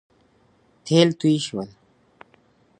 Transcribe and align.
تېل 0.85 1.09
توی 1.19 1.35
شول 1.45 1.69